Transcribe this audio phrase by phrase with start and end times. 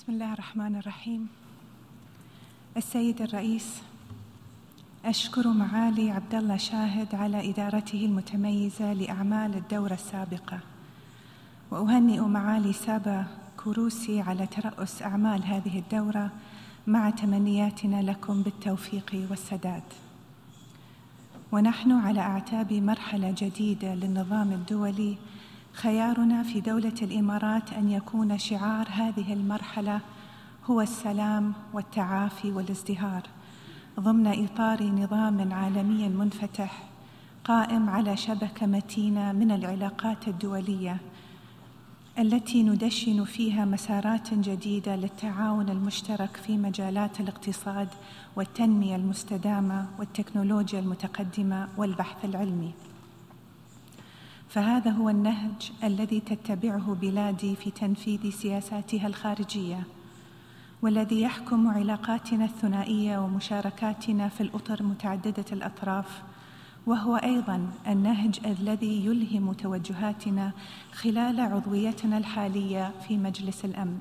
[0.00, 1.28] بسم الله الرحمن الرحيم.
[2.76, 3.82] السيد الرئيس
[5.04, 10.60] أشكر معالي عبد الله شاهد على إدارته المتميزة لأعمال الدورة السابقة
[11.70, 13.26] وأهنئ معالي سابا
[13.56, 16.30] كروسي على ترأس أعمال هذه الدورة
[16.86, 19.82] مع تمنياتنا لكم بالتوفيق والسداد.
[21.52, 25.16] ونحن على أعتاب مرحلة جديدة للنظام الدولي
[25.82, 30.00] خيارنا في دولة الإمارات أن يكون شعار هذه المرحلة
[30.70, 33.22] هو السلام والتعافي والازدهار
[34.00, 36.82] ضمن إطار نظام عالمي منفتح
[37.44, 40.96] قائم على شبكة متينة من العلاقات الدولية
[42.18, 47.88] التي ندشن فيها مسارات جديدة للتعاون المشترك في مجالات الاقتصاد
[48.36, 52.72] والتنمية المستدامة والتكنولوجيا المتقدمة والبحث العلمي.
[54.50, 59.82] فهذا هو النهج الذي تتبعه بلادي في تنفيذ سياساتها الخارجية
[60.82, 66.22] والذي يحكم علاقاتنا الثنائية ومشاركاتنا في الأطر متعددة الأطراف
[66.86, 70.52] وهو أيضا النهج الذي يلهم توجهاتنا
[70.92, 73.98] خلال عضويتنا الحالية في مجلس الأمن.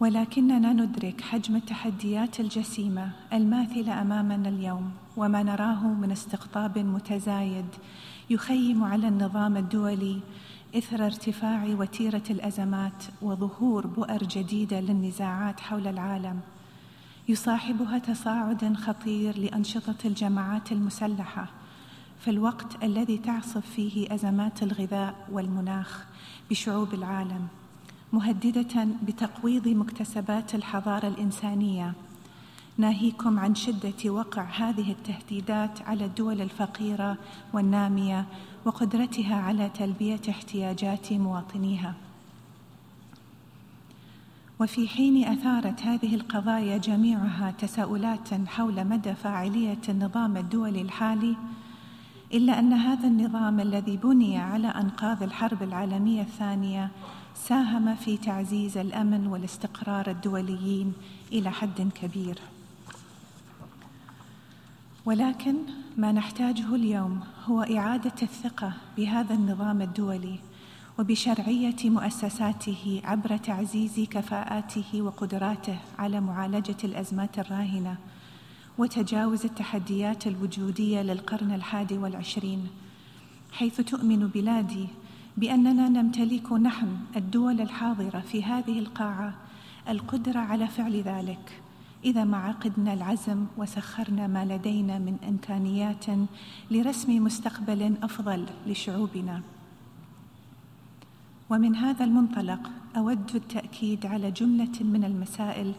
[0.00, 5.03] ولكننا ندرك حجم التحديات الجسيمة الماثلة أمامنا اليوم.
[5.16, 7.66] وما نراه من استقطاب متزايد
[8.30, 10.20] يخيم على النظام الدولي
[10.76, 16.40] إثر ارتفاع وتيرة الأزمات وظهور بؤر جديدة للنزاعات حول العالم.
[17.28, 21.46] يصاحبها تصاعد خطير لأنشطة الجماعات المسلحة
[22.20, 26.04] في الوقت الذي تعصف فيه أزمات الغذاء والمناخ
[26.50, 27.48] بشعوب العالم
[28.12, 31.92] مهددة بتقويض مكتسبات الحضارة الإنسانية.
[32.78, 37.16] ناهيكم عن شدة وقع هذه التهديدات على الدول الفقيرة
[37.52, 38.26] والنامية
[38.64, 41.94] وقدرتها على تلبية احتياجات مواطنيها.
[44.60, 51.36] وفي حين أثارت هذه القضايا جميعها تساؤلات حول مدى فاعلية النظام الدولي الحالي
[52.34, 56.90] إلا أن هذا النظام الذي بني على أنقاض الحرب العالمية الثانية
[57.34, 60.92] ساهم في تعزيز الأمن والاستقرار الدوليين
[61.32, 62.38] إلى حد كبير.
[65.06, 65.54] ولكن
[65.96, 70.38] ما نحتاجه اليوم هو إعادة الثقة بهذا النظام الدولي
[70.98, 77.96] وبشرعية مؤسساته عبر تعزيز كفاءاته وقدراته على معالجة الأزمات الراهنة
[78.78, 82.68] وتجاوز التحديات الوجودية للقرن الحادي والعشرين
[83.52, 84.88] حيث تؤمن بلادي
[85.36, 89.34] بأننا نمتلك نحن الدول الحاضرة في هذه القاعة
[89.88, 91.63] القدرة على فعل ذلك.
[92.04, 96.04] إذا ما عقدنا العزم وسخرنا ما لدينا من إمكانيات
[96.70, 99.42] لرسم مستقبل أفضل لشعوبنا.
[101.50, 105.72] ومن هذا المنطلق أود التأكيد على جملة من المسائل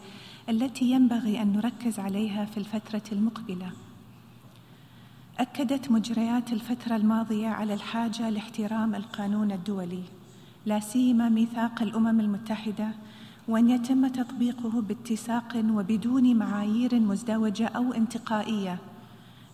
[0.49, 3.71] التي ينبغي أن نركز عليها في الفترة المقبلة.
[5.39, 10.03] أكدت مجريات الفترة الماضية على الحاجة لاحترام القانون الدولي
[10.65, 12.91] لا سيما ميثاق الأمم المتحدة
[13.47, 18.77] وأن يتم تطبيقه باتساق وبدون معايير مزدوجة أو انتقائية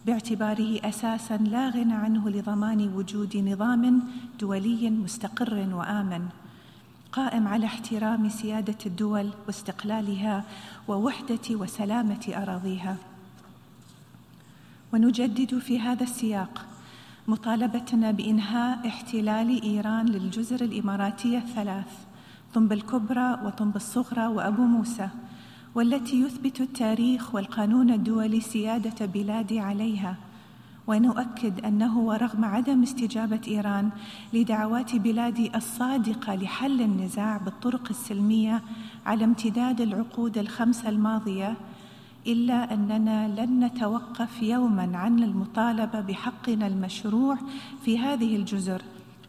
[0.06, 4.04] باعتباره أساسا لا غنى عنه لضمان وجود نظام
[4.40, 6.30] دولي مستقر وآمن
[7.12, 10.44] قائم على احترام سيادة الدول واستقلالها
[10.88, 12.98] ووحدة وسلامة أراضيها.
[14.94, 16.66] ونجدد في هذا السياق
[17.28, 22.11] مطالبتنا بإنهاء احتلال إيران للجزر الإماراتية الثلاث.
[22.54, 25.10] طنب الكبرى وطنب الصغرى وأبو موسى
[25.76, 30.16] والتي يثبت التاريخ والقانون الدولي سيادة بلادي عليها.
[30.88, 33.90] ونؤكد أنه ورغم عدم استجابة إيران
[34.34, 38.62] لدعوات بلادي الصادقة لحل النزاع بالطرق السلمية
[39.06, 41.56] على امتداد العقود الخمسة الماضية
[42.28, 47.38] إلا أننا لن نتوقف يوما عن المطالبة بحقنا المشروع
[47.86, 48.82] في هذه الجزر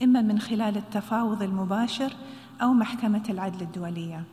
[0.02, 2.12] إما من خلال التفاوض المباشر
[2.62, 4.24] أو محكمة العدل الدولية.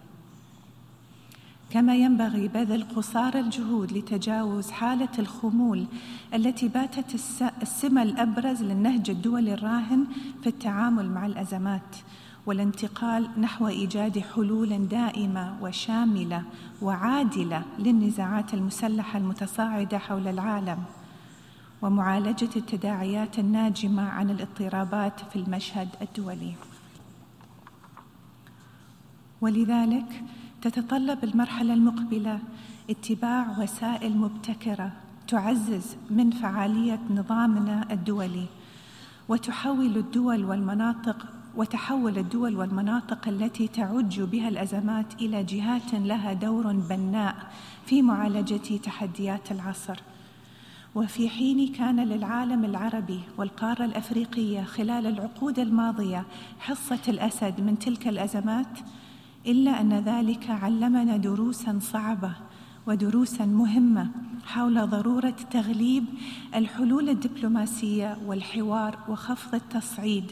[1.70, 5.86] كما ينبغي بذل قصارى الجهود لتجاوز حالة الخمول
[6.34, 7.16] التي باتت
[7.62, 10.06] السمة الأبرز للنهج الدولي الراهن
[10.44, 11.96] في التعامل مع الأزمات
[12.46, 16.44] والانتقال نحو إيجاد حلول دائمة وشاملة
[16.82, 20.84] وعادلة للنزاعات المسلحة المتصاعدة حول العالم.
[21.82, 26.54] ومعالجة التداعيات الناجمة عن الاضطرابات في المشهد الدولي.
[29.42, 30.24] ولذلك
[30.62, 32.40] تتطلب المرحلة المقبلة
[32.90, 34.92] اتباع وسائل مبتكرة
[35.28, 38.46] تعزز من فعالية نظامنا الدولي
[39.30, 41.26] وتحول الدول والمناطق
[41.56, 47.36] وتحول الدول والمناطق التي تعج بها الأزمات إلى جهات لها دور بناء
[47.86, 50.00] في معالجة تحديات العصر.
[50.96, 56.26] وفي حين كان للعالم العربي والقارة الأفريقية خلال العقود الماضية
[56.60, 58.80] حصة الأسد من تلك الأزمات
[59.48, 62.32] إلا أن ذلك علمنا دروسا صعبة
[62.88, 64.08] ودروسا مهمة
[64.46, 66.06] حول ضرورة تغليب
[66.56, 70.32] الحلول الدبلوماسية والحوار وخفض التصعيد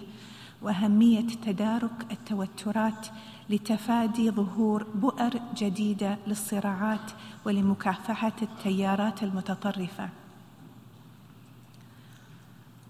[0.61, 3.07] وأهمية تدارك التوترات
[3.49, 7.11] لتفادي ظهور بؤر جديدة للصراعات
[7.45, 10.09] ولمكافحة التيارات المتطرفة.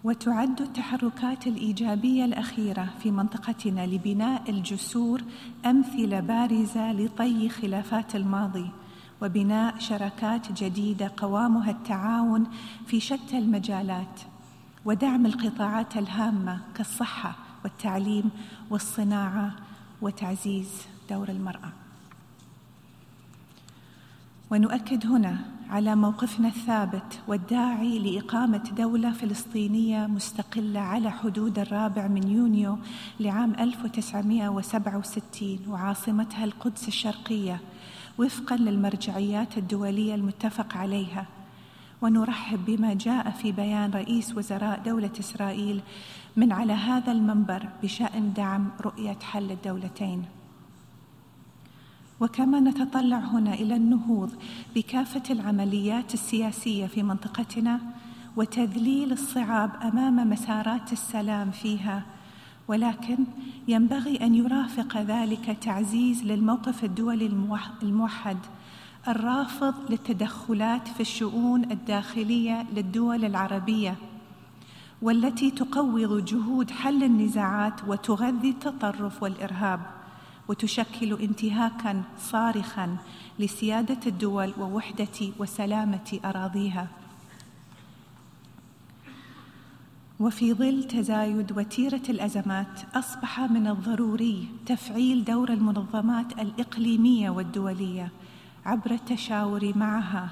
[0.08, 5.22] وتعد التحركات الإيجابية الأخيرة في منطقتنا لبناء الجسور
[5.66, 8.70] أمثلة بارزة لطي خلافات الماضي
[9.22, 12.48] وبناء شراكات جديدة قوامها التعاون
[12.86, 14.22] في شتى المجالات
[14.86, 18.30] ودعم القطاعات الهامة كالصحة والتعليم
[18.70, 19.56] والصناعة
[20.02, 20.70] وتعزيز
[21.10, 21.72] دور المرأة.
[24.52, 32.78] ونؤكد هنا على موقفنا الثابت والداعي لإقامة دولة فلسطينية مستقلة على حدود الرابع من يونيو
[33.20, 37.60] لعام 1967 وعاصمتها القدس الشرقية
[38.18, 41.26] وفقا للمرجعيات الدولية المتفق عليها.
[42.02, 45.82] ونرحب بما جاء في بيان رئيس وزراء دولة إسرائيل
[46.36, 50.26] من على هذا المنبر بشأن دعم رؤية حل الدولتين.
[52.20, 54.32] وكما نتطلع هنا إلى النهوض
[54.76, 57.80] بكافة العمليات السياسية في منطقتنا
[58.36, 62.04] وتذليل الصعاب أمام مسارات السلام فيها.
[62.68, 63.18] ولكن
[63.68, 67.32] ينبغي أن يرافق ذلك تعزيز للموقف الدولي
[67.84, 68.38] الموحد
[69.08, 73.96] الرافض للتدخلات في الشؤون الداخلية للدول العربية
[75.02, 79.97] والتي تقوض جهود حل النزاعات وتغذي التطرف والإرهاب.
[80.48, 82.98] وتشكل انتهاكا صارخا
[83.40, 86.88] لسيادة الدول ووحدة وسلامة أراضيها.
[90.20, 98.12] وفي ظل تزايد وتيرة الأزمات أصبح من الضروري تفعيل دور المنظمات الإقليمية والدولية
[98.66, 100.30] عبر التشاور معها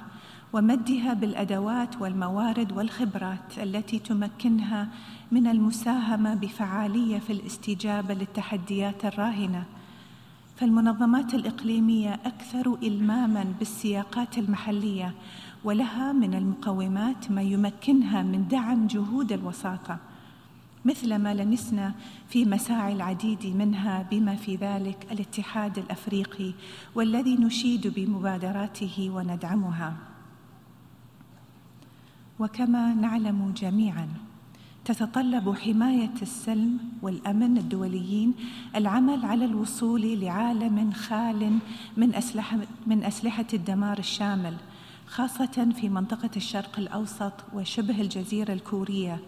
[0.53, 4.87] ومدها بالأدوات والموارد والخبرات التي تمكنها
[5.31, 9.65] من المساهمة بفعالية في الاستجابة للتحديات الراهنة.
[10.55, 15.13] فالمنظمات الإقليمية أكثر إلماما بالسياقات المحلية
[15.63, 19.97] ولها من المقومات ما يمكنها من دعم جهود الوساطة.
[20.85, 21.93] مثل ما لمسنا
[22.29, 26.53] في مساعي العديد منها بما في ذلك الاتحاد الأفريقي
[26.95, 29.95] والذي نشيد بمبادراته وندعمها.
[32.39, 34.07] وكما نعلم جميعا
[34.85, 38.33] تتطلب حماية السلم والأمن الدوليين
[38.75, 41.57] العمل على الوصول لعالم خال
[41.97, 44.53] من اسلحه من أسلحة الدمار الشامل
[45.07, 49.19] خاصة في منطقة الشرق الأوسط وشبه الجزيرة الكورية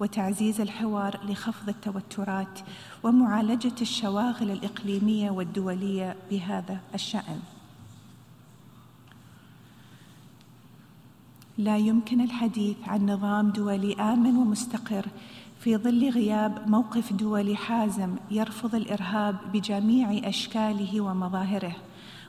[0.00, 2.60] وتعزيز الحوار لخفض التوترات
[3.02, 7.40] ومعالجة الشواغل الإقليمية والدولية بهذا الشأن.
[11.58, 15.06] لا يمكن الحديث عن نظام دولي آمن ومستقر
[15.60, 21.76] في ظل غياب موقف دولي حازم يرفض الإرهاب بجميع أشكاله ومظاهره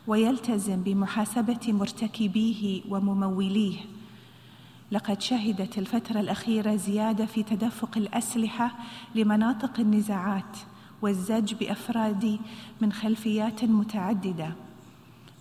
[0.07, 3.77] ويلتزم بمحاسبة مرتكبيه ومموليه.
[4.91, 8.71] لقد شهدت الفترة الأخيرة زيادة في تدفق الأسلحة
[9.15, 10.57] لمناطق النزاعات
[11.01, 12.39] والزج بأفراد
[12.81, 14.53] من خلفيات متعددة.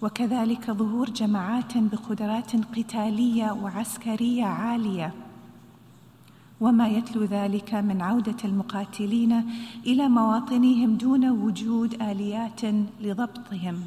[0.03, 5.15] وكذلك ظهور جماعات بقدرات قتالية وعسكرية عالية.
[6.61, 9.45] وما يتلو ذلك من عودة المقاتلين
[9.87, 12.61] إلى مواطنهم دون وجود آليات
[13.01, 13.81] لضبطهم.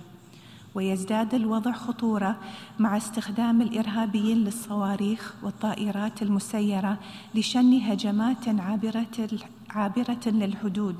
[0.75, 2.35] ويزداد الوضع خطورة
[2.79, 6.97] مع استخدام الإرهابيين للصواريخ والطائرات المسيرة
[7.35, 9.29] لشن هجمات عابرة
[9.69, 10.95] عابرة للحدود.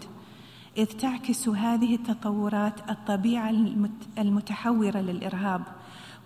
[0.78, 3.50] إذ تعكس هذه التطورات الطبيعة
[4.18, 5.62] المتحورة للإرهاب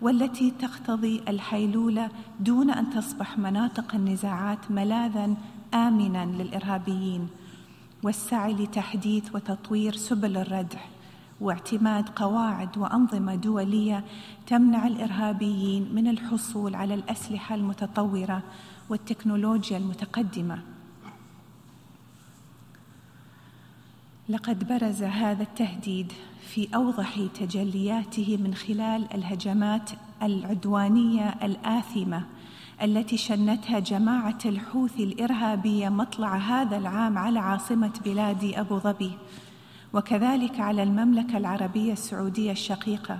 [0.02, 2.08] والتي تقتضي الحيلولة
[2.40, 5.34] دون أن تصبح مناطق النزاعات ملاذا
[5.74, 7.28] آمنا للإرهابيين
[8.02, 10.80] والسعي لتحديث وتطوير سبل الردع
[11.40, 14.04] واعتماد قواعد وأنظمة دولية
[14.46, 18.42] تمنع الإرهابيين من الحصول على الأسلحة المتطورة
[18.88, 20.58] والتكنولوجيا المتقدمة.
[24.30, 26.12] لقد برز هذا التهديد
[26.48, 29.90] في أوضح تجلياته من خلال الهجمات
[30.22, 32.22] العدوانية الآثمة
[32.82, 39.12] التي شنتها جماعة الحوثي الإرهابية مطلع هذا العام على عاصمة بلادي أبو ظبي
[39.92, 43.18] وكذلك على المملكة العربية السعودية الشقيقة.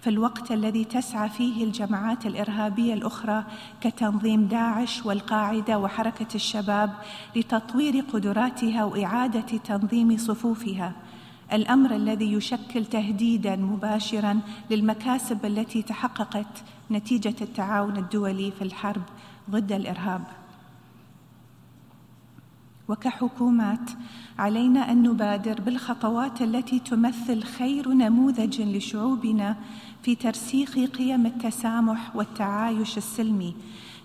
[0.00, 3.44] في الوقت الذي تسعى فيه الجماعات الإرهابية الأخرى
[3.80, 6.94] كتنظيم داعش والقاعدة وحركة الشباب
[7.36, 10.92] لتطوير قدراتها وإعادة تنظيم صفوفها.
[11.52, 14.40] الأمر الذي يشكل تهديدا مباشرا
[14.70, 19.02] للمكاسب التي تحققت نتيجة التعاون الدولي في الحرب
[19.50, 20.24] ضد الإرهاب.
[22.88, 23.90] وكحكومات
[24.38, 29.56] علينا أن نبادر بالخطوات التي تمثل خير نموذج لشعوبنا
[30.02, 33.54] في ترسيخ قيم التسامح والتعايش السلمي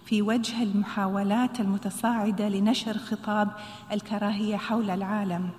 [0.05, 3.51] في وجه المحاولات المتصاعدة لنشر خطاب
[3.91, 5.49] الكراهية حول العالم.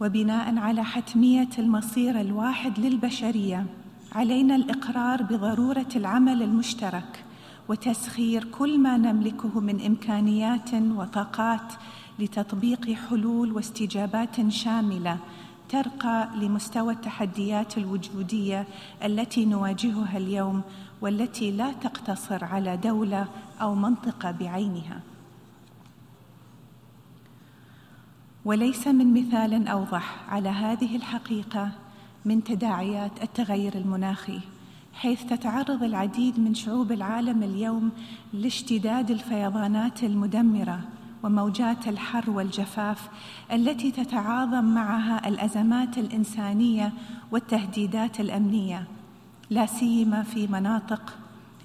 [0.00, 3.66] وبناء على حتمية المصير الواحد للبشرية
[4.12, 7.24] علينا الإقرار بضرورة العمل المشترك
[7.68, 11.72] وتسخير كل ما نملكه من إمكانيات وطاقات
[12.18, 15.18] لتطبيق حلول واستجابات شاملة
[15.70, 18.66] ترقى لمستوى التحديات الوجودية
[19.04, 20.62] التي نواجهها اليوم
[21.00, 23.26] والتي لا تقتصر على دولة
[23.60, 25.00] أو منطقة بعينها.
[28.44, 31.70] وليس من مثال أوضح على هذه الحقيقة
[32.24, 34.40] من تداعيات التغير المناخي
[34.94, 37.90] حيث تتعرض العديد من شعوب العالم اليوم
[38.32, 40.80] لاشتداد الفيضانات المدمرة
[41.22, 43.08] وموجات الحر والجفاف
[43.52, 46.92] التي تتعاظم معها الأزمات الإنسانية
[47.32, 48.84] والتهديدات الأمنية.
[49.50, 51.16] لا سيما في مناطق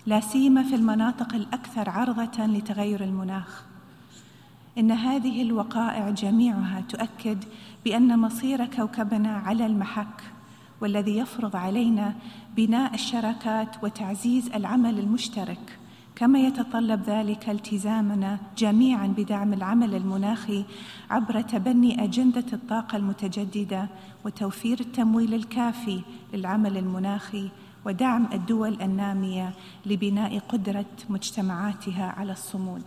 [0.05, 3.63] لا سيما في المناطق الأكثر عرضة لتغير المناخ.
[4.77, 7.43] إن هذه الوقائع جميعها تؤكد
[7.85, 10.23] بأن مصير كوكبنا على المحك
[10.81, 12.15] والذي يفرض علينا
[12.55, 15.79] بناء الشراكات وتعزيز العمل المشترك.
[16.15, 20.65] كما يتطلب ذلك التزامنا جميعا بدعم العمل المناخي
[21.09, 23.87] عبر تبني أجندة الطاقة المتجددة
[24.25, 26.01] وتوفير التمويل الكافي
[26.33, 27.49] للعمل المناخي
[27.85, 29.53] ودعم الدول النامية
[29.85, 32.83] لبناء قدرة مجتمعاتها على الصمود.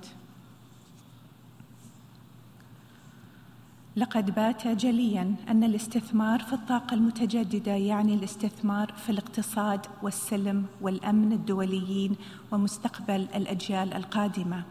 [3.98, 12.16] لقد بات جليا أن الاستثمار في الطاقة المتجددة يعني الاستثمار في الاقتصاد والسلم والأمن الدوليين
[12.52, 14.62] ومستقبل الأجيال القادمة.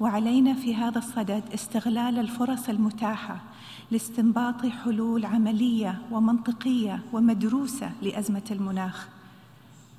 [0.00, 3.40] وعلينا في هذا الصدد استغلال الفرص المتاحة
[3.90, 9.08] لاستنباط حلول عملية ومنطقية ومدروسة لأزمة المناخ.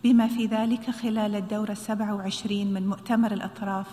[0.08, 3.86] بما في ذلك خلال الدورة السبع وعشرين من مؤتمر الأطراف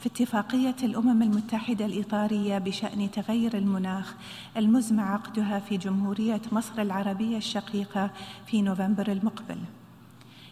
[0.00, 4.14] في اتفاقية الأمم المتحدة الإطارية بشأن تغير المناخ
[4.56, 8.10] المزمع عقدها في جمهورية مصر العربية الشقيقة
[8.46, 9.58] في نوفمبر المقبل.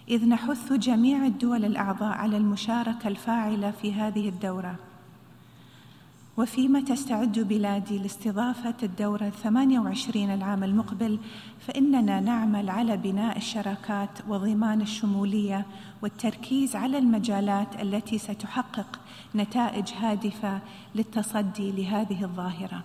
[0.09, 4.88] إذ نحث جميع الدول الأعضاء على المشاركة الفاعلة في هذه الدورة.
[6.39, 11.19] وفيما تستعد بلادي لاستضافة الدورة الثمانية وعشرين العام المقبل
[11.61, 15.67] فإننا نعمل على بناء الشراكات وضمان الشمولية
[16.03, 19.01] والتركيز على المجالات التي ستحقق
[19.35, 20.61] نتائج هادفة
[20.95, 22.85] للتصدي لهذه الظاهرة.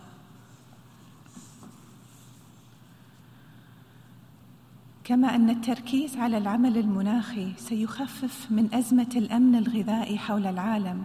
[5.04, 11.04] كما أن التركيز على العمل المناخي سيخفف من أزمة الأمن الغذائي حول العالم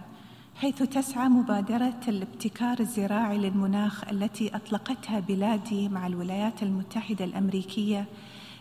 [0.59, 8.05] حيث تسعى مبادرة الابتكار الزراعي للمناخ التي أطلقتها بلادي مع الولايات المتحدة الأمريكية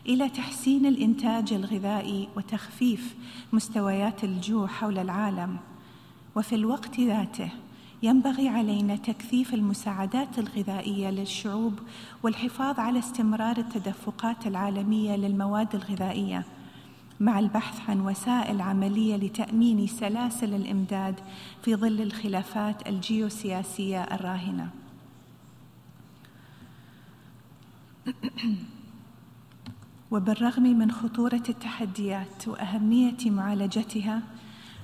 [0.07, 3.15] إلى تحسين الإنتاج الغذائي وتخفيف
[3.53, 5.57] مستويات الجوع حول العالم.
[6.37, 7.51] وفي الوقت ذاته
[8.03, 11.79] ينبغي علينا تكثيف المساعدات الغذائية للشعوب
[12.23, 16.45] والحفاظ على استمرار التدفقات العالمية للمواد الغذائية.
[17.21, 21.21] مع البحث عن وسائل عملية لتأمين سلاسل الإمداد
[21.63, 24.71] في ظل الخلافات الجيوسياسية الراهنة.
[30.11, 34.23] وبالرغم من خطورة التحديات وأهمية معالجتها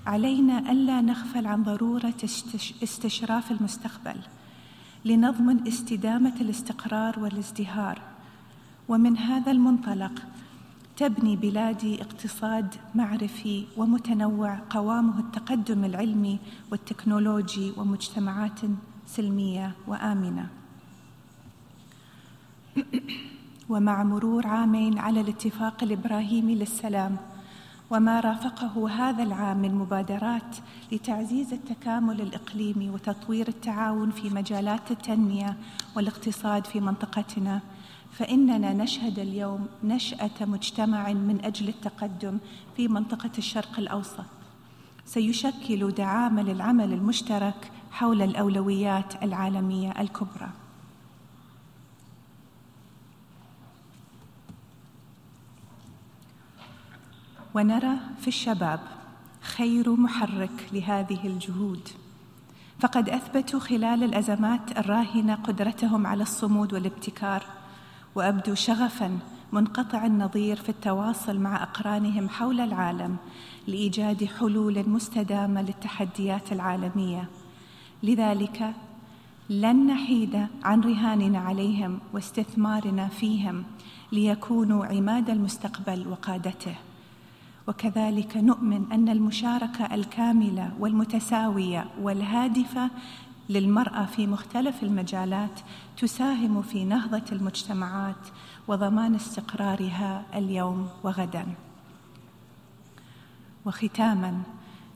[0.06, 2.14] علينا ألا نغفل عن ضرورة
[2.82, 4.16] استشراف المستقبل
[5.04, 8.02] لنضمن استدامة الاستقرار والازدهار.
[8.88, 10.12] ومن هذا المنطلق
[10.96, 16.38] تبني بلادي اقتصاد معرفي ومتنوع قوامه التقدم العلمي
[16.70, 18.60] والتكنولوجي ومجتمعات
[19.06, 20.46] سلمية وآمنة.
[23.68, 27.16] ومع مرور عامين على الاتفاق الإبراهيمي للسلام
[27.90, 30.56] وما رافقه هذا العام من مبادرات
[30.92, 35.56] لتعزيز التكامل الإقليمي وتطوير التعاون في مجالات التنمية
[35.96, 37.60] والاقتصاد في منطقتنا
[38.18, 42.38] فإننا نشهد اليوم نشأة مجتمع من أجل التقدم
[42.76, 44.24] في منطقة الشرق الأوسط.
[45.06, 50.50] سيشكل دعامة للعمل المشترك حول الأولويات العالمية الكبرى.
[57.54, 58.80] ونرى في الشباب
[59.40, 61.88] خير محرك لهذه الجهود.
[62.80, 67.44] فقد أثبتوا خلال الأزمات الراهنة قدرتهم على الصمود والابتكار
[68.14, 69.18] وابدوا شغفا
[69.52, 73.16] منقطع النظير في التواصل مع أقرانهم حول العالم
[73.66, 77.28] لإيجاد حلول مستدامة للتحديات العالمية.
[78.02, 78.74] لذلك
[79.50, 83.64] لن نحيد عن رهاننا عليهم واستثمارنا فيهم
[84.12, 86.74] ليكونوا عماد المستقبل وقادته.
[87.68, 92.90] وكذلك نؤمن أن المشاركة الكاملة والمتساوية والهادفة
[93.48, 95.60] للمرأة في مختلف المجالات
[95.96, 98.26] تساهم في نهضة المجتمعات
[98.68, 101.46] وضمان استقرارها اليوم وغدا.
[103.66, 104.42] وختاما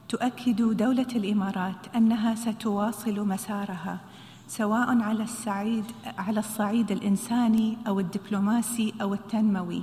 [0.09, 4.01] تؤكد دولة الإمارات أنها ستواصل مسارها
[4.49, 5.85] سواء على السعيد
[6.19, 9.83] على الصعيد الإنساني أو الدبلوماسي أو التنموي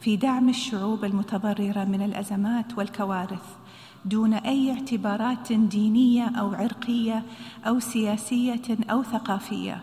[0.00, 3.56] في دعم الشعوب المتضررة من الأزمات والكوارث.
[4.04, 7.22] دون أي اعتبارات دينية أو عرقية
[7.66, 9.82] أو سياسية أو ثقافية.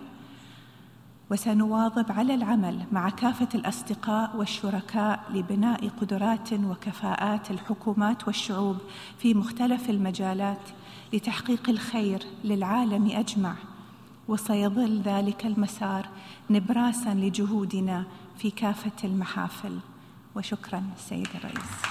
[1.32, 8.78] وسنواظب على العمل مع كافة الأصدقاء والشركاء لبناء قدرات وكفاءات الحكومات والشعوب
[9.20, 10.70] في مختلف المجالات
[11.14, 13.56] لتحقيق الخير للعالم أجمع.
[14.28, 16.10] وسيظل ذلك المسار
[16.50, 18.04] نبراسا لجهودنا
[18.38, 19.80] في كافة المحافل.
[20.36, 21.91] وشكرا سيد الرئيس.